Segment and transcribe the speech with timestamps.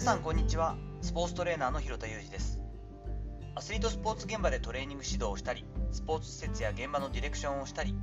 [0.00, 0.76] さんこんにちは。
[1.02, 2.58] スポーツトレーナーの広田裕二です。
[3.54, 7.94] アスリートスポーツ現場でトレーニング指導をしたりスポーツ施設や現場のディレクションをしたり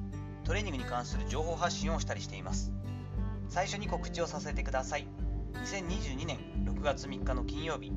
[0.43, 2.71] トレーニングに関する情報発信をしたりしています。
[3.49, 5.07] 最初に告知をさせてください。
[5.53, 7.91] 2022年6月3日の金曜日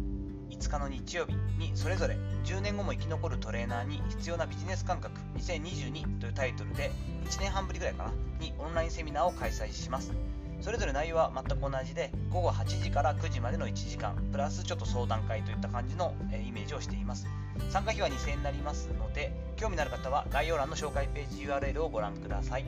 [0.49, 6.91] 5日の日曜日にそれぞれ10年後も生き残るトレーナーに必要なビジネス感覚2022というタイトルで
[7.27, 10.15] 1年半ぶりぐらいかなにオンラインセミナーを開催します。
[10.61, 16.15] それぞれ内容は全く同じで午後8時から9時までの1時間プラスちょっと相談会といった感じの
[16.47, 17.27] イメージをしています。
[17.71, 22.65] 参加費は2000円になりますので興味のある方は概要欄の紹介ページ URL をご覧ください。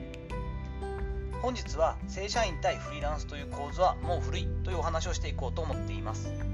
[1.42, 6.51] 本日は正社員対フリーランスという構図はもう古いというお話をしていこうと思っています。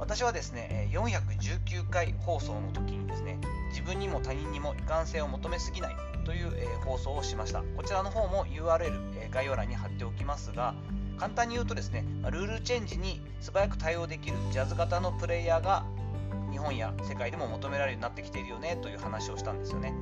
[0.00, 7.62] 私はですね419回放送の時にですね自分にも他人にも一貫性を求めすぎないという、え放送をしました。
[7.76, 10.74] こちらの方も URL、え概要欄に貼っておきますが
[11.18, 15.84] 簡単に言うとですねルールチェンジに素早く対応できるジャズ型のプレイヤーが
[16.50, 19.94] 日本や世界でも求められるようになってきているよねという話をしたんですよね。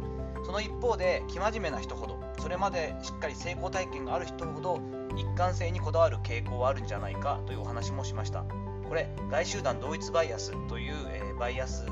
[0.45, 4.81] その一方で生真面目な人ほどそれまでしっかり成功体験がある人ほど
[5.17, 8.45] 一貫性にこだわる傾向はあるんじゃないかというお話もしました。
[8.89, 11.87] これ外集団同一バイアスという、え、バイアス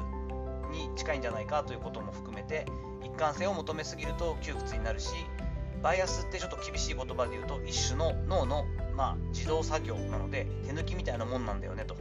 [0.73, 2.67] に近いんじゃないかということも含めて
[3.05, 5.15] 一貫性を求めすぎると窮屈になるし
[5.83, 8.65] バイアスってちょっと厳しい言葉で言うと一種の脳の、
[8.97, 11.97] まあ、自動作業なので手抜きみたいなもんなんだよねと。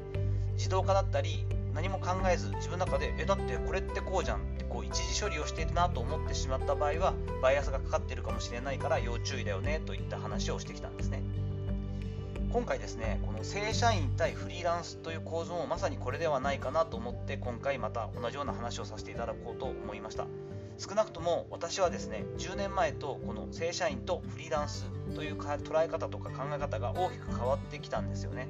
[0.56, 11.22] 自動化だったり何も考えず自分の中でえだってこれってこうじゃんってこう一時処理をしているなと思ってしまった場合はバイアスがかかってるかもしれないから要注意だよねといった話をしてきたんですね。
[12.56, 20.25] 今回ですねこの正社員対フリーランスという構図もまさにこれではないかなと思って今回また同じような話をさせていただこうと思いました。
[20.78, 28.47] 少なくとも私はですね10年前とこの正社員とフリーランスという捉え方とか考え方が大きく変わってきたんですよね。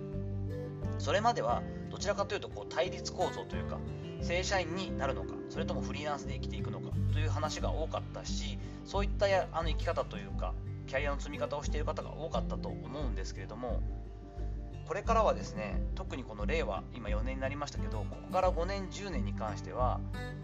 [1.00, 3.80] それまではどちらかというとこう対立構造というか
[4.22, 10.54] 正社員になるのかそれともフリーランスで生きていくのかという話が多かったしそういったあの生き方というか
[10.88, 13.82] キャリアの積み方をしている方が多かったと思うんですけれども
[14.86, 20.00] これからはですね特にこの令和今4年になりましたけどここから5年10年に関しては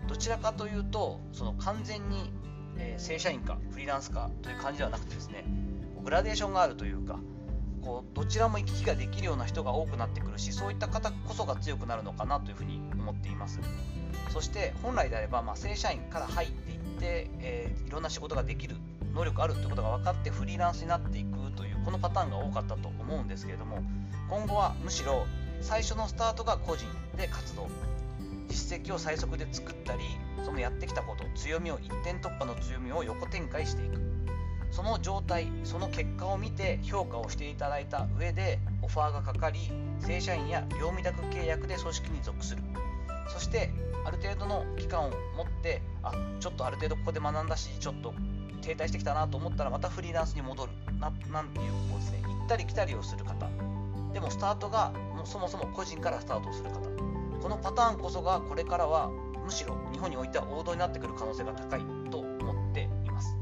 [0.07, 2.31] どちらかというとその完全に、
[2.77, 5.45] えー、正社員かフリーランスかという感じではなくてですね
[6.03, 7.19] グラデーションがあるというか
[7.81, 13.59] こうどちらも行き来ができるような人が多くなってくるしそういった方こそが強くなるのかなというふうに思っています。
[14.29, 18.77] そして本来であれば、まあ、正社員から入っていって、えー、いろんな仕事ができる
[19.13, 21.37] 能力あるということが分かってフリーランスになっていく
[21.85, 23.83] このパターンが多かったと思うんですけれども
[24.29, 25.25] 今後はむしろ
[25.61, 26.85] 最初のスタートが個人
[27.17, 27.67] で活動。
[28.49, 29.99] 実績を最速で作ったり
[30.43, 34.01] そのやってきたこと強みを一点突破の強みを横展開していく。
[34.71, 39.59] その状態その結果を見て評価をしていただいた上でオファーがかかり
[39.99, 42.63] 正社員や業務委託契約で組織に属する。
[43.27, 43.71] そして
[44.05, 48.13] ある程度の期間を持ってあちょっとある程度ここで学んだしちょっと
[48.61, 50.71] 停滞してきたなと思ったらまたフリーランスに戻る。
[50.99, 53.49] ななんていうこうですね行ったり来たりをする方。
[54.13, 56.79] でもスタートがもうそもそも個人からスタートをする方。
[57.41, 59.09] このパターンこそがこれからは
[59.43, 63.35] むしろ日本においては王道になってくる可能性が高いと思っています。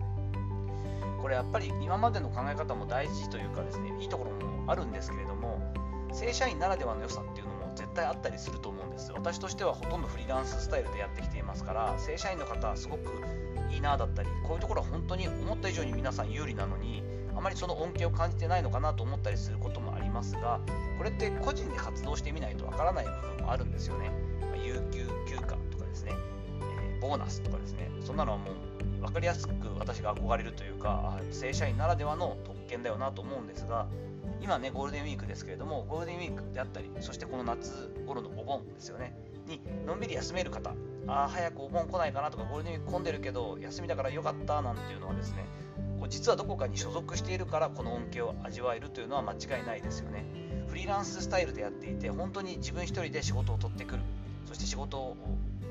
[1.21, 5.59] これやっぱり今までの考え方も大事というかですねいいところもあるんですけれども
[6.13, 11.58] 正社員ならではの良さっていうのも絶対あったりすると思うんです私としてはほとんどフリーランススタイルでやってきています。
[11.99, 13.11] 正社員の方はすごく
[13.71, 17.03] いいなだったりこういうところは本当に思った以上に皆さん有利なのに
[17.35, 20.59] あまりその恩恵を感じてないのかなと思ったりすることもありますが
[20.97, 24.11] これって個人で活動してみないとわからない部分もあるんですよね、
[24.51, 26.13] ま有給休暇とかですね、
[26.61, 27.89] えー、ボーナスとかですね。
[28.01, 33.87] そんなのはもう分かりやすく私が憧れるというか正社員ならではの特権だよなと思うんですが
[34.41, 39.15] 今ねゴールデンウィークですけれどもゴールデンウィークであったりそしてこの夏頃のお盆ですよね。
[39.49, 40.73] にのんびり休める方
[41.07, 45.45] あ早くお盆来ないかなとかゴールデンウィーク混んでるけど休みだからよかったなんていうのはですね
[45.99, 50.23] こう実はどこかに所属しているからこの恩恵を味わえるというのは間違いないですよね。
[50.67, 54.01] フリーランススタイルでやっていて本当に自分一人で仕事を取ってくる。
[54.45, 55.17] そして仕事を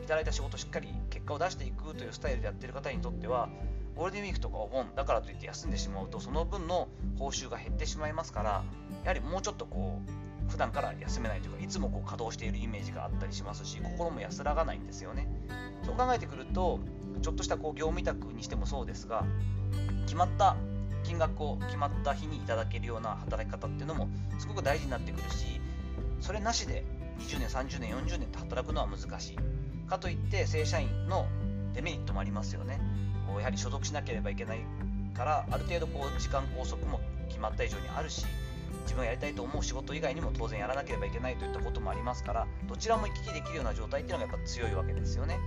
[0.03, 3.49] いただいた仕事をしっかり結果を出していくというスタイルでやってる方にとっては
[3.97, 6.89] ゴールデンウィークとかお盆だからといって休んでしまうとその分の
[7.19, 8.63] 報酬が減ってしまいますから
[9.05, 15.29] やはりもうちょっとこう普段から休めないというかいつもこう稼働しているイメージがあったりしますし心も安らがないんですよね。
[15.85, 16.81] そう考えてくると
[17.23, 19.25] ちょっとしたこう業務委託にしてもそうですが
[20.05, 20.57] 決まった
[21.05, 24.09] 金額を決まった日にいただけるような働き方っていうのも
[24.39, 25.61] すごく大事になってくるし
[26.21, 26.85] それなしで
[27.21, 29.39] 20年30年40年って働くのは難しい。
[29.89, 31.27] かといって正社員の
[31.75, 32.79] デメリットもありますよね。
[33.27, 34.61] こうやはり所属しなければいけない
[35.15, 38.25] からある程度こう時間拘束も決まった以上にあるし
[38.89, 45.39] 自分がやりたいと思う仕事以外にも当然やらなければいけないといったこともありますからどちらも行き来できるような状態っていうのがやっぱ強いわけですよね。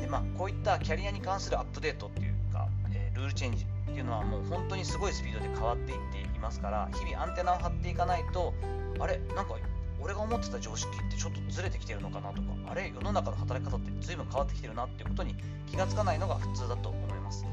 [0.00, 8.52] でまあこういったキャリアに関するアップデートっていうか、えー、ルールチェンジっていうのはもう本当にすごいスピードで変わっていっていますから日々アンテナを張っていかないと
[8.98, 9.20] あれ？
[9.36, 9.54] なんか
[10.00, 12.92] 俺が思ってた常識ってちょっとずれてきてるのかなとかあれ？
[12.92, 15.36] 世の中の働き方って随分変わってきてるなっていうことに
[15.70, 17.46] 気がつかないのが普通だと思います。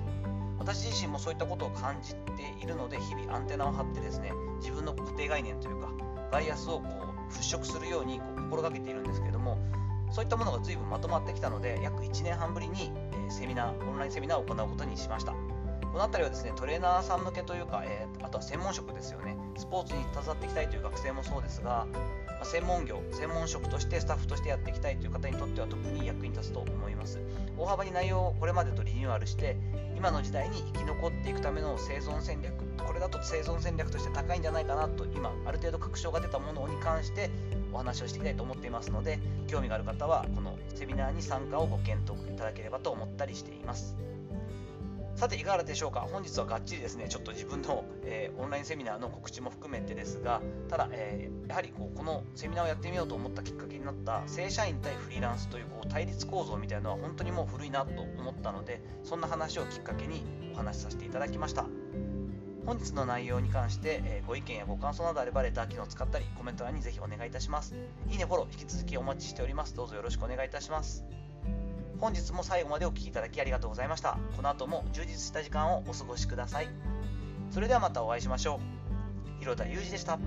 [0.60, 2.20] 私自身もそういったことを感じて
[2.62, 5.90] いるので日々アンテナを張ってですね自分の固定概念というか
[6.32, 6.84] バイアスをこ
[7.30, 9.58] う払拭するようにこう心がけているんですけれども
[10.12, 12.92] そういったものが随分まとまってきたので約1年半ぶりに、
[13.30, 15.34] セミナーオンラインセミナーを行うことにしました。
[15.92, 19.38] この辺りはですねトレーナーさん向けというか、えー、あとは専門職ですよね。
[19.58, 21.88] スポーツに携わっていきたいという学生もそうですが、
[22.44, 27.20] 専門業専門職としてスタッフとしてやっていきたいという方にとっては特に役に立つと思います。
[27.58, 29.58] 大幅に内容をこれまでとリニューアルして
[30.00, 37.30] 今の時代に生き残っていくための生存戦略これだと生存戦略として高いんじゃないかなと今ある程度確証が出たものに関して
[37.74, 43.98] お話をしていきたいと思っていますので興味がある方はこのセミナーに参加をご検討いただければと思ったりしています。
[45.20, 46.00] さていかがでしょうか？
[46.10, 47.10] 本日はがっちりですね。
[47.10, 60.24] ちょっと自分の、えー、オンラインセミナーの告知も含めてですがただ、えー、やはりこうこのセミナーをやってみようと思ったきっかけになった正社員対フリーランスというこう対立構造みたいなのは本当にもう古いなと思ったのでそんな話をきっかけに
[60.54, 61.66] お話しさせていただきました。
[62.66, 67.76] 本日の内容に関して、えー、ご意見やご感想などあればレター機能を使ったりコメント欄にぜひお願いいたします。
[68.10, 69.76] いいねフォロー引き続きお待ちしております。
[69.76, 71.04] どうぞよろしくお願いいたします。
[72.00, 74.18] 本日も最後までお聴きいただきありがとうございました。
[74.36, 76.70] この後も充実した時間をお過ごしください。
[77.52, 78.60] それではまたお会いしましょ
[79.38, 79.40] う。
[79.40, 80.18] 広田裕二でした。